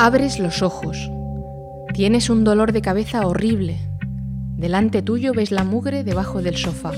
[0.00, 1.10] Abres los ojos.
[1.92, 3.80] Tienes un dolor de cabeza horrible.
[4.56, 6.92] Delante tuyo ves la mugre debajo del sofá,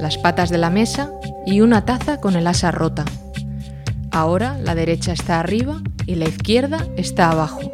[0.00, 1.10] las patas de la mesa
[1.44, 3.04] y una taza con el asa rota.
[4.12, 7.70] Ahora la derecha está arriba y la izquierda está abajo.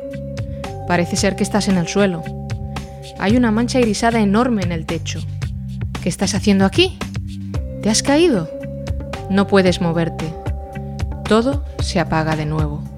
[0.89, 2.25] Parece ser que estás en el suelo.
[3.21, 5.21] Hay una mancha irisada enorme en el techo.
[6.03, 6.99] ¿Qué estás haciendo aquí?
[7.81, 8.51] ¿Te has caído?
[9.31, 10.35] No puedes moverte.
[11.29, 12.92] Todo se apaga de nuevo.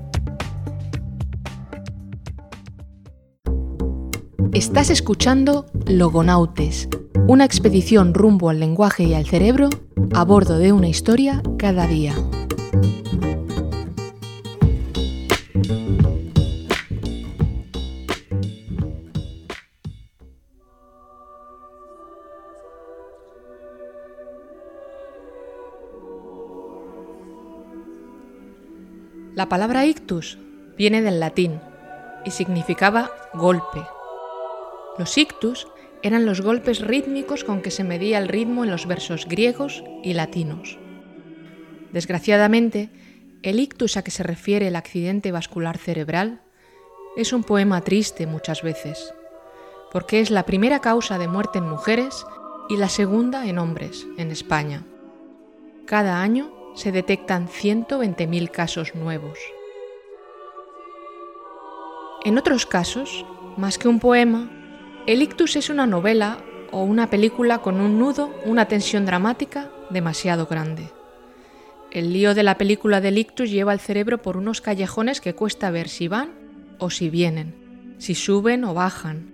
[4.55, 6.89] Estás escuchando Logonautes,
[7.27, 9.69] una expedición rumbo al lenguaje y al cerebro
[10.15, 12.15] a bordo de una historia cada día.
[29.35, 30.39] La palabra ictus
[30.79, 31.61] viene del latín
[32.25, 33.85] y significaba golpe.
[34.99, 35.67] Los ictus
[36.03, 40.13] eran los golpes rítmicos con que se medía el ritmo en los versos griegos y
[40.13, 40.79] latinos.
[41.93, 42.91] Desgraciadamente,
[43.43, 46.43] el ictus a que se refiere el accidente vascular cerebral
[47.17, 49.15] es un poema triste muchas veces,
[49.93, 52.25] porque es la primera causa de muerte en mujeres
[52.69, 54.85] y la segunda en hombres en España.
[55.87, 59.39] Cada año se detectan 120.000 casos nuevos.
[62.25, 63.25] En otros casos,
[63.57, 64.51] más que un poema,
[65.07, 66.39] el ictus es una novela
[66.73, 70.89] o una película con un nudo, una tensión dramática demasiado grande.
[71.91, 75.71] El lío de la película del ictus lleva al cerebro por unos callejones que cuesta
[75.71, 76.31] ver si van
[76.79, 79.33] o si vienen, si suben o bajan.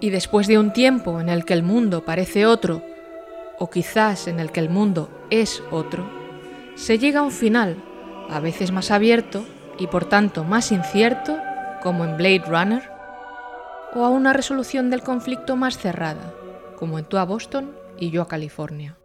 [0.00, 2.82] Y después de un tiempo en el que el mundo parece otro
[3.58, 6.06] o quizás en el que el mundo es otro,
[6.74, 7.82] se llega a un final,
[8.28, 9.46] a veces más abierto
[9.78, 11.38] y por tanto más incierto,
[11.82, 12.95] como en Blade Runner,
[13.96, 16.34] o a una resolución del conflicto más cerrada,
[16.78, 18.98] como en tú a Boston y yo a California.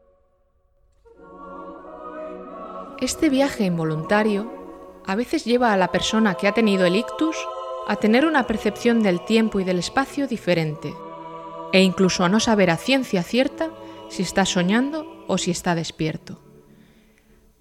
[2.99, 4.51] Este viaje involuntario
[5.05, 7.37] a veces lleva a la persona que ha tenido el ictus
[7.87, 10.93] a tener una percepción del tiempo y del espacio diferente,
[11.71, 13.69] e incluso a no saber a ciencia cierta
[14.09, 16.41] si está soñando o si está despierto.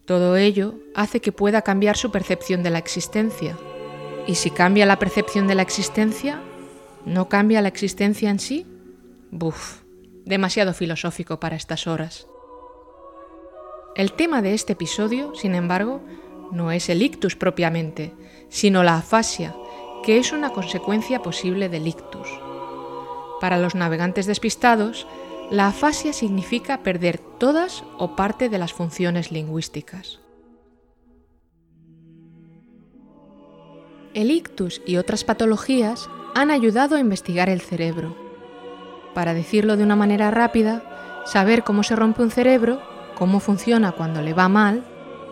[0.04, 3.56] Todo ello hace que pueda cambiar su percepción de la existencia.
[4.26, 6.42] Y si cambia la percepción de la existencia,
[7.04, 8.66] ¿no cambia la existencia en sí?
[9.30, 9.82] Buf,
[10.24, 12.26] demasiado filosófico para estas horas.
[13.96, 16.00] El tema de este episodio, sin embargo,
[16.52, 18.12] no es el ictus propiamente,
[18.48, 19.54] sino la afasia,
[20.04, 22.28] que es una consecuencia posible del ictus.
[23.40, 25.06] Para los navegantes despistados,
[25.50, 30.20] la afasia significa perder todas o parte de las funciones lingüísticas.
[34.14, 38.16] El ictus y otras patologías han ayudado a investigar el cerebro.
[39.14, 42.80] Para decirlo de una manera rápida, saber cómo se rompe un cerebro,
[43.16, 44.84] cómo funciona cuando le va mal,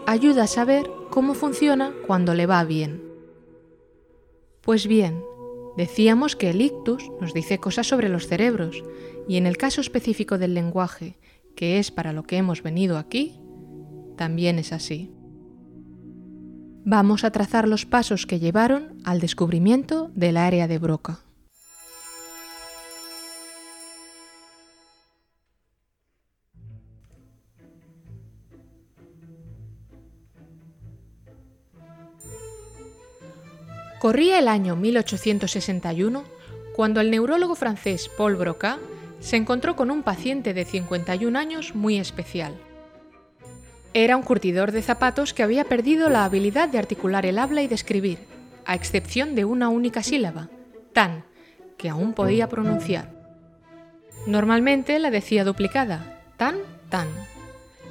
[0.06, 3.03] ayuda a saber cómo funciona cuando le va bien.
[4.62, 5.22] Pues bien,
[5.76, 8.82] decíamos que el ictus nos dice cosas sobre los cerebros
[9.28, 11.19] y en el caso específico del lenguaje,
[11.54, 13.41] que es para lo que hemos venido aquí,
[14.16, 15.10] también es así.
[16.91, 21.19] Vamos a trazar los pasos que llevaron al descubrimiento del área de Broca.
[34.00, 36.25] Corría el año 1861
[36.75, 38.78] cuando el neurólogo francés Paul Broca
[39.21, 42.54] se encontró con un paciente de 51 años muy especial.
[43.94, 47.69] Era un curtidor de zapatos que había perdido la habilidad de articular el habla y
[47.69, 48.19] de escribir,
[48.66, 50.49] a excepción de una única sílaba,
[50.93, 51.25] tan,
[51.78, 53.10] que aún podía pronunciar.
[54.27, 56.57] Normalmente la decía duplicada, tan,
[56.91, 57.09] tan.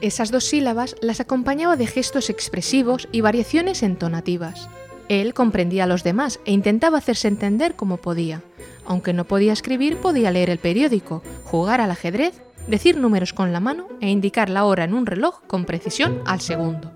[0.01, 4.69] Esas dos sílabas las acompañaba de gestos expresivos y variaciones entonativas.
[5.10, 8.44] Él comprendía a los demás e intentaba hacerse entender como podía,
[8.86, 13.60] aunque no podía escribir, podía leer el periódico, jugar al ajedrez, decir números con la
[13.60, 16.94] mano e indicar la hora en un reloj con precisión al segundo.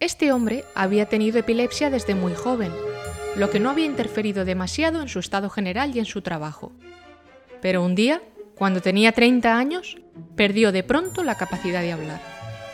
[0.00, 2.72] Este hombre había tenido epilepsia desde muy joven,
[3.36, 6.72] lo que no había interferido demasiado en su estado general y en su trabajo.
[7.60, 8.22] Pero un día,
[8.54, 9.98] cuando tenía 30 años,
[10.36, 12.20] perdió de pronto la capacidad de hablar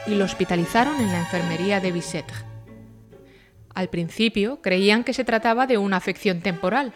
[0.07, 2.37] y lo hospitalizaron en la enfermería de Bicêtre.
[3.75, 6.93] Al principio creían que se trataba de una afección temporal,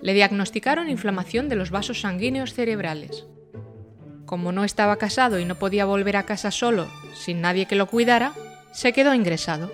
[0.00, 3.26] le diagnosticaron inflamación de los vasos sanguíneos cerebrales.
[4.34, 7.86] Como no estaba casado y no podía volver a casa solo, sin nadie que lo
[7.86, 8.32] cuidara,
[8.72, 9.72] se quedó ingresado.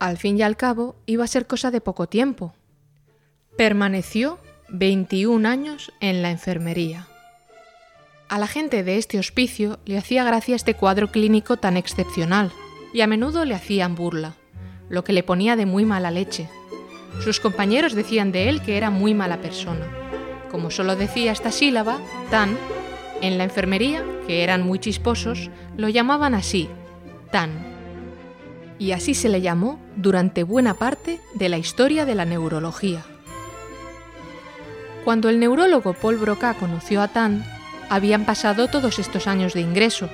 [0.00, 2.54] Al fin y al cabo, iba a ser cosa de poco tiempo.
[3.56, 4.40] Permaneció
[4.70, 7.06] 21 años en la enfermería.
[8.28, 12.50] A la gente de este hospicio le hacía gracia este cuadro clínico tan excepcional
[12.92, 14.34] y a menudo le hacían burla,
[14.88, 16.48] lo que le ponía de muy mala leche.
[17.22, 19.86] Sus compañeros decían de él que era muy mala persona.
[20.50, 21.98] Como solo decía esta sílaba,
[22.28, 22.58] tan,
[23.20, 26.68] en la enfermería, que eran muy chisposos, lo llamaban así,
[27.30, 27.50] tan.
[28.78, 33.02] Y así se le llamó durante buena parte de la historia de la neurología.
[35.04, 37.44] Cuando el neurólogo Paul Broca conoció a Tan,
[37.88, 40.08] habían pasado todos estos años de ingreso.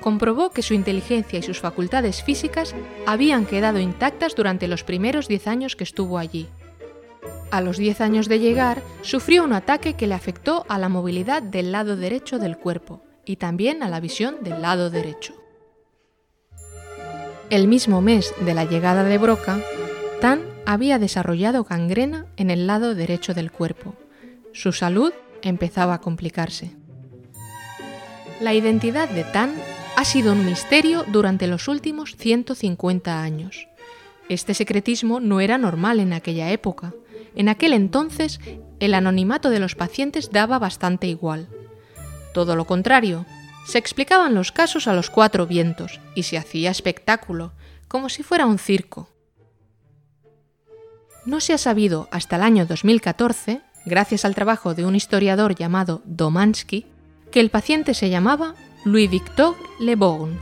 [0.00, 2.74] Comprobó que su inteligencia y sus facultades físicas
[3.06, 6.48] habían quedado intactas durante los primeros 10 años que estuvo allí.
[7.54, 11.40] A los 10 años de llegar, sufrió un ataque que le afectó a la movilidad
[11.40, 15.34] del lado derecho del cuerpo y también a la visión del lado derecho.
[17.50, 19.60] El mismo mes de la llegada de Broca,
[20.20, 23.94] Tan había desarrollado gangrena en el lado derecho del cuerpo.
[24.52, 26.72] Su salud empezaba a complicarse.
[28.40, 29.54] La identidad de Tan
[29.94, 33.68] ha sido un misterio durante los últimos 150 años.
[34.28, 36.92] Este secretismo no era normal en aquella época.
[37.36, 38.40] En aquel entonces,
[38.80, 41.48] el anonimato de los pacientes daba bastante igual.
[42.32, 43.26] Todo lo contrario,
[43.66, 47.52] se explicaban los casos a los cuatro vientos y se hacía espectáculo,
[47.88, 49.08] como si fuera un circo.
[51.24, 56.02] No se ha sabido hasta el año 2014, gracias al trabajo de un historiador llamado
[56.04, 56.86] Domansky,
[57.30, 58.54] que el paciente se llamaba
[58.84, 60.38] Louis Victor Le Borgne.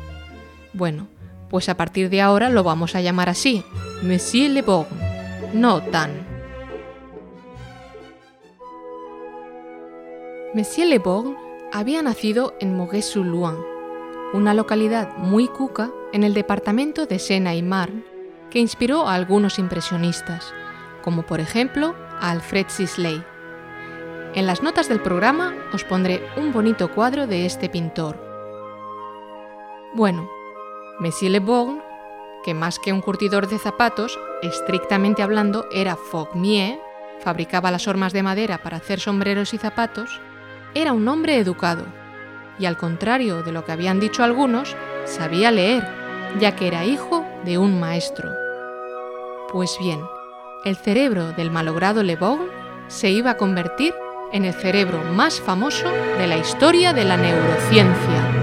[0.72, 1.06] Bueno,
[1.48, 3.62] pues a partir de ahora lo vamos a llamar así,
[4.02, 6.31] Monsieur Le Borgne, no Tan.
[10.54, 11.34] Monsieur Le Borgne
[11.72, 13.56] había nacido en Moguet-sur-Loing,
[14.34, 18.04] una localidad muy cuca en el departamento de Sena y Marne
[18.50, 20.52] que inspiró a algunos impresionistas,
[21.00, 23.24] como por ejemplo a Alfred Sisley.
[24.34, 28.22] En las notas del programa os pondré un bonito cuadro de este pintor.
[29.94, 30.28] Bueno,
[30.98, 31.80] Monsieur Le Borgne,
[32.44, 36.78] que más que un curtidor de zapatos, estrictamente hablando era fogmier,
[37.20, 40.20] fabricaba las hormas de madera para hacer sombreros y zapatos,
[40.74, 41.84] era un hombre educado,
[42.58, 45.86] y al contrario de lo que habían dicho algunos, sabía leer,
[46.38, 48.30] ya que era hijo de un maestro.
[49.50, 50.00] Pues bien,
[50.64, 52.16] el cerebro del malogrado Le
[52.88, 53.94] se iba a convertir
[54.32, 58.42] en el cerebro más famoso de la historia de la neurociencia.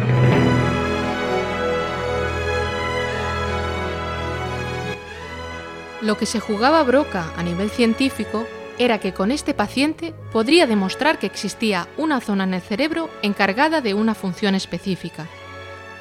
[6.01, 8.45] Lo que se jugaba Broca a nivel científico
[8.79, 13.81] era que con este paciente podría demostrar que existía una zona en el cerebro encargada
[13.81, 15.27] de una función específica.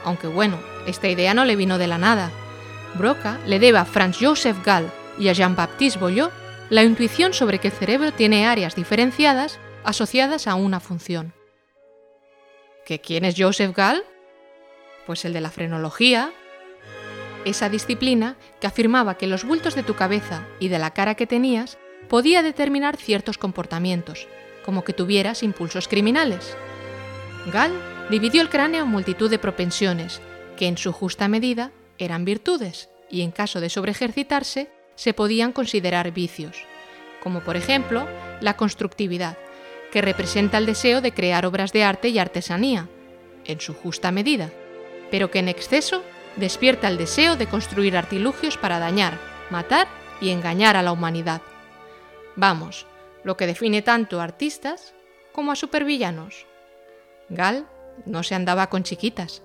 [0.04, 2.30] Aunque bueno, esta idea no le vino de la nada.
[2.94, 6.32] Broca le debe a Franz Joseph Gall y a Jean-Baptiste Boyot
[6.70, 11.34] la intuición sobre que el cerebro tiene áreas diferenciadas asociadas a una función.
[12.86, 14.04] ¿Que quién es Joseph Gall?
[15.04, 16.30] Pues el de la frenología,
[17.44, 21.26] esa disciplina que afirmaba que los bultos de tu cabeza y de la cara que
[21.26, 24.26] tenías podía determinar ciertos comportamientos,
[24.64, 26.56] como que tuvieras impulsos criminales.
[27.52, 27.72] Gall
[28.10, 30.20] dividió el cráneo en multitud de propensiones,
[30.56, 36.10] que en su justa medida eran virtudes, y en caso de sobreejercitarse se podían considerar
[36.12, 36.56] vicios,
[37.22, 38.06] como por ejemplo
[38.40, 39.38] la constructividad,
[39.92, 42.88] que representa el deseo de crear obras de arte y artesanía,
[43.44, 44.50] en su justa medida,
[45.10, 46.02] pero que en exceso
[46.36, 49.18] despierta el deseo de construir artilugios para dañar,
[49.50, 49.88] matar
[50.20, 51.40] y engañar a la humanidad.
[52.38, 52.86] Vamos,
[53.24, 54.94] lo que define tanto a artistas
[55.32, 56.46] como a supervillanos.
[57.28, 57.66] Gal
[58.06, 59.42] no se andaba con chiquitas.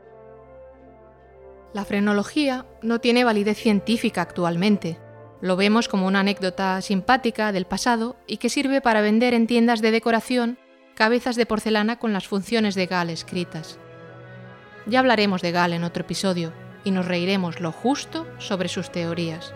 [1.73, 4.99] La frenología no tiene validez científica actualmente.
[5.41, 9.81] Lo vemos como una anécdota simpática del pasado y que sirve para vender en tiendas
[9.81, 10.59] de decoración
[10.93, 13.79] cabezas de porcelana con las funciones de Gal escritas.
[14.85, 19.51] Ya hablaremos de Gal en otro episodio, y nos reiremos lo justo sobre sus teorías.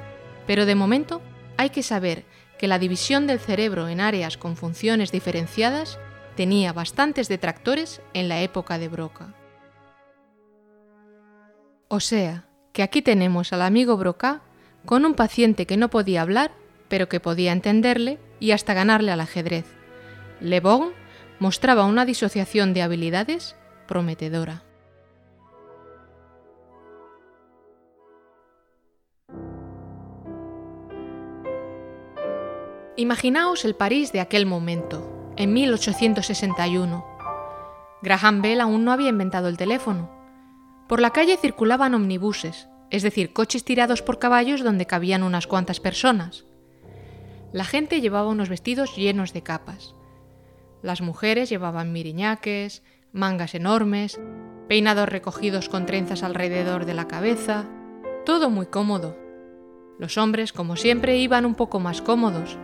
[0.48, 1.22] Pero de momento
[1.58, 2.26] hay que saber
[2.58, 6.00] que la división del cerebro en áreas con funciones diferenciadas
[6.36, 9.34] tenía bastantes detractores en la época de Broca.
[11.88, 14.42] O sea, que aquí tenemos al amigo Broca
[14.86, 16.52] con un paciente que no podía hablar,
[16.90, 19.66] pero que podía entenderle y hasta ganarle al ajedrez.
[20.40, 20.92] Le Bon
[21.40, 23.56] mostraba una disociación de habilidades
[23.88, 24.67] prometedora.
[33.00, 37.06] Imaginaos el París de aquel momento, en 1861.
[38.02, 40.10] Graham Bell aún no había inventado el teléfono.
[40.90, 45.80] Por la calle circulaban omnibuses, es decir, coches tirados por caballos donde cabían unas cuantas
[45.80, 46.46] personas.
[47.54, 49.94] La gente llevaba unos vestidos llenos de capas.
[50.82, 54.20] Las mujeres llevaban miriñaques, mangas enormes,
[54.68, 57.66] peinados recogidos con trenzas alrededor de la cabeza,
[58.26, 59.16] todo muy cómodo.
[60.00, 62.58] Los hombres, como siempre, iban un poco más cómodos,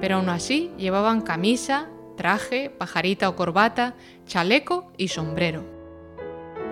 [0.00, 3.94] pero aún así llevaban camisa, traje, pajarita o corbata,
[4.26, 5.64] chaleco y sombrero.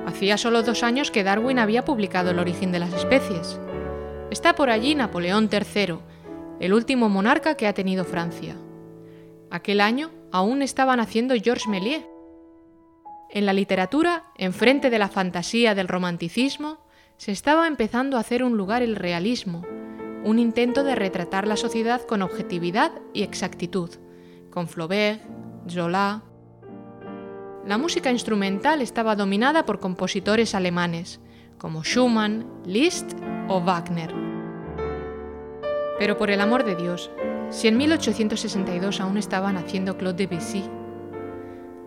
[0.07, 3.59] Hacía solo dos años que Darwin había publicado El origen de las especies.
[4.31, 5.99] Está por allí Napoleón III,
[6.61, 8.57] el último monarca que ha tenido Francia.
[9.51, 12.05] Aquel año aún estaba naciendo Georges Méliès.
[13.31, 16.79] En la literatura, enfrente de la fantasía del romanticismo,
[17.17, 19.63] se estaba empezando a hacer un lugar el realismo,
[20.25, 23.91] un intento de retratar la sociedad con objetividad y exactitud,
[24.51, 25.21] con Flaubert,
[25.69, 26.23] Zola.
[27.67, 31.21] La música instrumental estaba dominada por compositores alemanes,
[31.59, 33.13] como Schumann, Liszt
[33.49, 34.15] o Wagner.
[35.99, 37.11] Pero por el amor de Dios,
[37.51, 40.65] si en 1862 aún estaban haciendo Claude Debussy,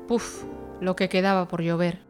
[0.08, 0.46] ¡puf!
[0.80, 2.07] lo que quedaba por llover.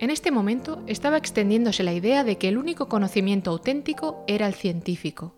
[0.00, 4.54] En este momento estaba extendiéndose la idea de que el único conocimiento auténtico era el
[4.54, 5.34] científico.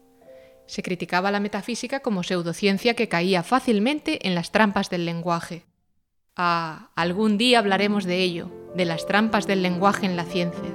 [0.66, 5.64] Se criticaba la metafísica como pseudociencia que caía fácilmente en las trampas del lenguaje.
[6.37, 10.71] Ah, algún día hablaremos de ello, de las trampas del lenguaje en la ciencia.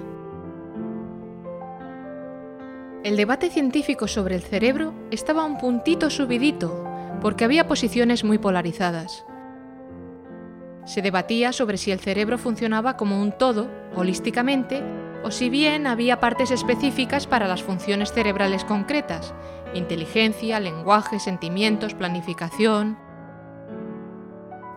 [3.06, 6.84] El debate científico sobre el cerebro estaba un puntito subidito,
[7.22, 9.24] porque había posiciones muy polarizadas.
[10.88, 14.82] Se debatía sobre si el cerebro funcionaba como un todo, holísticamente,
[15.22, 19.34] o si bien había partes específicas para las funciones cerebrales concretas,
[19.74, 22.98] inteligencia, lenguaje, sentimientos, planificación.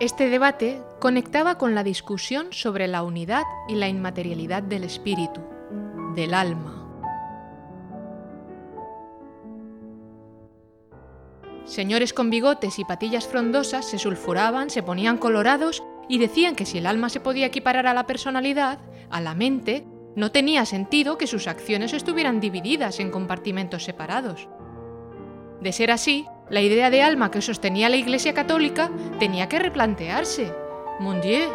[0.00, 5.40] Este debate conectaba con la discusión sobre la unidad y la inmaterialidad del espíritu,
[6.16, 6.76] del alma.
[11.66, 16.78] Señores con bigotes y patillas frondosas se sulfuraban, se ponían colorados y decían que si
[16.78, 19.86] el alma se podía equiparar a la personalidad, a la mente,
[20.16, 24.48] no tenía sentido que sus acciones estuvieran divididas en compartimentos separados.
[25.60, 28.90] De ser así, la idea de alma que sostenía la Iglesia Católica
[29.20, 30.52] tenía que replantearse.
[30.98, 31.48] Mon Dieu.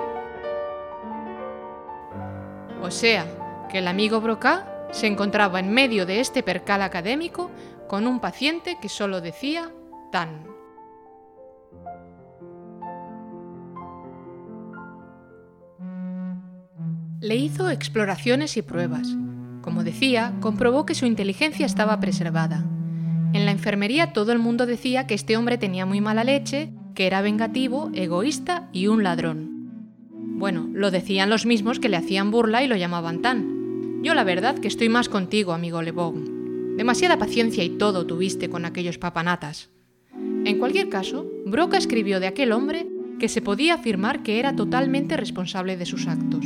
[2.82, 3.26] O sea,
[3.70, 7.52] que el amigo Broca se encontraba en medio de este percal académico
[7.90, 9.70] con un paciente que solo decía
[10.14, 10.55] tan.
[17.22, 19.16] Le hizo exploraciones y pruebas.
[19.62, 22.66] Como decía, comprobó que su inteligencia estaba preservada.
[23.32, 27.08] En la enfermería todo el mundo decía que este hombre tenía muy mala leche, que
[27.08, 29.50] era vengativo, egoísta y un ladrón.
[30.12, 34.04] Bueno, lo decían los mismos que le hacían burla y lo llamaban tan.
[34.04, 35.94] Yo la verdad que estoy más contigo, amigo Le
[36.76, 39.70] Demasiada paciencia y todo tuviste con aquellos papanatas.
[40.44, 42.88] En cualquier caso, Broca escribió de aquel hombre
[43.20, 46.46] que se podía afirmar que era totalmente responsable de sus actos.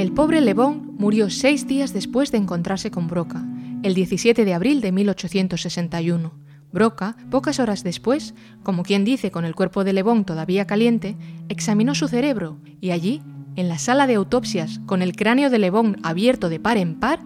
[0.00, 3.46] El pobre Le murió seis días después de encontrarse con Broca,
[3.82, 6.32] el 17 de abril de 1861.
[6.72, 11.18] Broca, pocas horas después, como quien dice con el cuerpo de Le todavía caliente,
[11.50, 13.20] examinó su cerebro y allí,
[13.56, 15.70] en la sala de autopsias, con el cráneo de Le
[16.02, 17.20] abierto de par en par,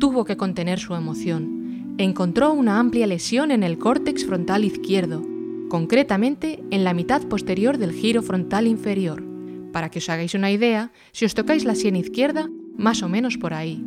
[0.00, 1.94] tuvo que contener su emoción.
[1.96, 5.22] Encontró una amplia lesión en el córtex frontal izquierdo,
[5.68, 9.35] concretamente en la mitad posterior del giro frontal inferior.
[9.76, 13.36] Para que os hagáis una idea, si os tocáis la sien izquierda, más o menos
[13.36, 13.84] por ahí.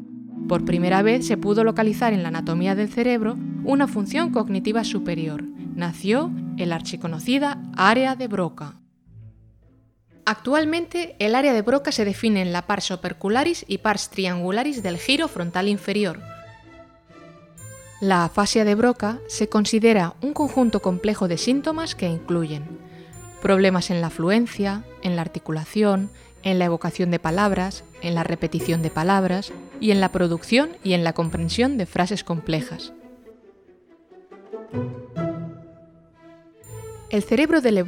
[0.48, 5.43] Por primera vez se pudo localizar en la anatomía del cerebro una función cognitiva superior.
[5.74, 8.75] Nació el archiconocida área de Broca.
[10.27, 15.00] Actualmente, el área de Broca se define en la pars opercularis y pars triangularis del
[15.00, 16.19] giro frontal inferior,
[18.00, 22.88] la afasia de Broca se considera un conjunto complejo de síntomas que incluyen
[23.41, 26.10] problemas en la fluencia, en la articulación,
[26.43, 30.93] en la evocación de palabras, en la repetición de palabras y en la producción y
[30.93, 32.93] en la comprensión de frases complejas.
[37.10, 37.84] El cerebro de Le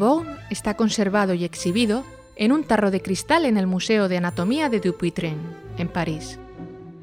[0.50, 2.04] está conservado y exhibido
[2.36, 5.38] en un tarro de cristal en el Museo de Anatomía de Dupuytren,
[5.78, 6.40] en París.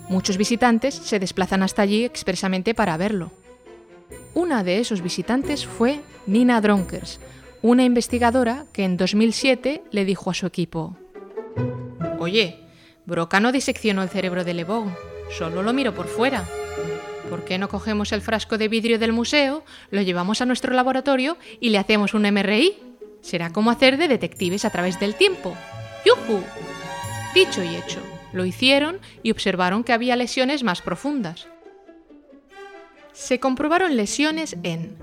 [0.09, 3.31] Muchos visitantes se desplazan hasta allí expresamente para verlo.
[4.35, 7.21] Una de esos visitantes fue Nina Dronkers,
[7.63, 10.97] una investigadora que en 2007 le dijo a su equipo,
[12.19, 12.61] Oye,
[13.07, 14.67] Broca no diseccionó el cerebro de Le
[15.31, 16.45] solo lo miro por fuera.
[17.31, 21.37] ¿Por qué no cogemos el frasco de vidrio del museo, lo llevamos a nuestro laboratorio
[21.61, 22.77] y le hacemos un MRI?
[23.21, 25.55] Será como hacer de detectives a través del tiempo.
[26.07, 26.43] ¡Yuhu!
[27.35, 28.01] Dicho y hecho.
[28.33, 31.49] Lo hicieron y observaron que había lesiones más profundas.
[33.13, 34.97] Se comprobaron lesiones en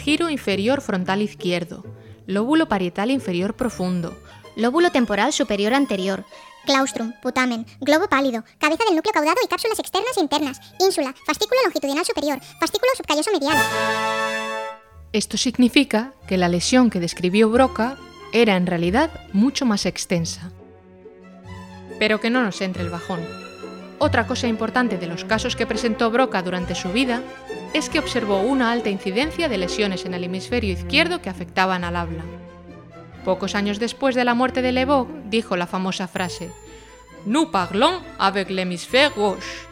[0.00, 1.84] giro inferior frontal izquierdo,
[2.26, 4.18] lóbulo parietal inferior profundo,
[4.56, 6.24] lóbulo temporal superior anterior,
[6.64, 11.60] claustrum, putamen, globo pálido, cabeza del núcleo caudado y cápsulas externas e internas, ínsula, fascículo
[11.64, 13.56] longitudinal superior, fascículo subcalloso medial.
[15.12, 17.98] Esto significa que la lesión que describió Broca
[18.32, 20.50] era en realidad mucho más extensa.
[21.98, 23.20] Pero que no nos entre el bajón.
[23.98, 27.22] Otra cosa importante de los casos que presentó Broca durante su vida
[27.72, 31.96] es que observó una alta incidencia de lesiones en el hemisferio izquierdo que afectaban al
[31.96, 32.24] habla.
[33.24, 36.50] Pocos años después de la muerte de Lebeau, dijo la famosa frase
[37.26, 39.68] Nous parlons avec l'hémisphère gauche.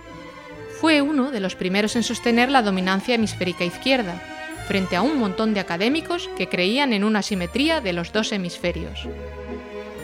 [0.81, 4.23] Fue uno de los primeros en sostener la dominancia hemisférica izquierda,
[4.69, 9.09] frente a un montón de académicos que creían en una simetría de los dos hemisferios.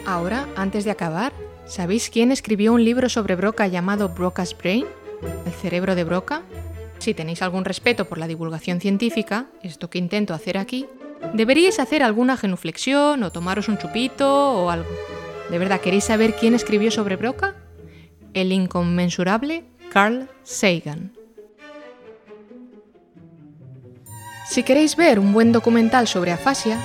[0.05, 1.31] Ahora, antes de acabar,
[1.65, 4.85] ¿sabéis quién escribió un libro sobre Broca llamado Broca's Brain?
[5.45, 6.41] ¿El cerebro de Broca?
[6.99, 10.85] Si tenéis algún respeto por la divulgación científica, esto que intento hacer aquí,
[11.33, 14.89] deberíais hacer alguna genuflexión o tomaros un chupito o algo.
[15.49, 17.55] ¿De verdad queréis saber quién escribió sobre Broca?
[18.33, 21.13] El inconmensurable Carl Sagan.
[24.47, 26.79] Si queréis ver un buen documental sobre afasia,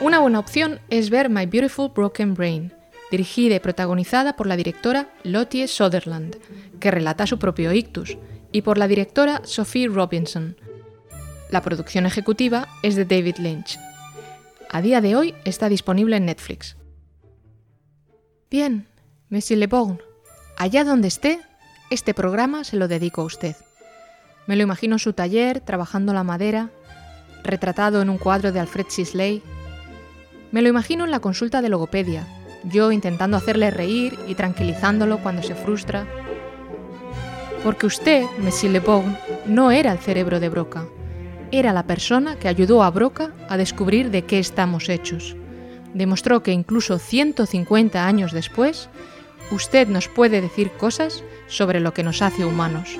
[0.00, 2.72] una buena opción es ver My Beautiful Broken Brain,
[3.10, 6.36] dirigida y protagonizada por la directora Lottie Sutherland,
[6.80, 8.16] que relata su propio ictus,
[8.52, 10.56] y por la directora Sophie Robinson,
[11.50, 13.78] la producción ejecutiva es de David Lynch.
[14.70, 16.76] A día de hoy está disponible en Netflix.
[18.50, 18.86] Bien,
[19.30, 20.00] Monsieur Le Bon,
[20.56, 21.40] allá donde esté,
[21.90, 23.56] este programa se lo dedico a usted.
[24.46, 26.70] Me lo imagino en su taller, trabajando la madera,
[27.44, 29.42] retratado en un cuadro de Alfred Sisley.
[30.52, 32.26] Me lo imagino en la consulta de logopedia,
[32.64, 36.06] yo intentando hacerle reír y tranquilizándolo cuando se frustra.
[37.68, 40.86] Porque usted, Monsieur Le Bon, no era el cerebro de Broca
[41.52, 45.36] era la persona que ayudó a Broca a descubrir de qué estamos hechos.
[45.92, 48.88] Demostró que incluso 150 años después,
[49.50, 52.98] usted nos puede decir cosas sobre lo que nos hace humanos.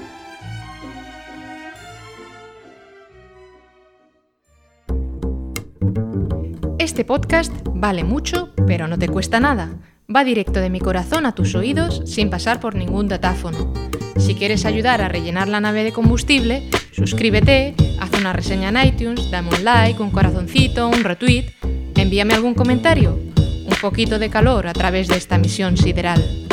[6.78, 9.70] Este podcast vale mucho, pero no te cuesta nada.
[10.10, 13.74] Va directo de mi corazón a tus oídos sin pasar por ningún datáfono.
[14.16, 19.30] Si quieres ayudar a rellenar la nave de combustible, suscríbete, haz una reseña en iTunes,
[19.30, 21.52] dame un like, un corazoncito, un retweet,
[21.94, 26.47] envíame algún comentario, un poquito de calor a través de esta misión sideral.